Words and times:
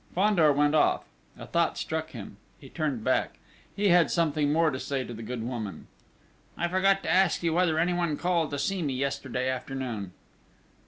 Fandor 0.15 0.51
went 0.51 0.73
off. 0.73 1.03
A 1.37 1.45
thought 1.45 1.77
struck 1.77 2.09
him. 2.09 2.37
He 2.59 2.69
turned 2.69 3.03
back. 3.03 3.37
He 3.75 3.89
had 3.89 4.09
something 4.09 4.51
more 4.51 4.71
to 4.71 4.79
say 4.79 5.03
to 5.03 5.13
the 5.13 5.21
good 5.21 5.43
woman: 5.43 5.85
"I 6.57 6.67
forgot 6.69 7.03
to 7.03 7.11
ask 7.11 7.43
you 7.43 7.53
whether 7.53 7.77
anyone 7.77 8.17
called 8.17 8.49
to 8.49 8.57
see 8.57 8.81
me 8.81 8.93
yesterday 8.95 9.47
afternoon!" 9.47 10.13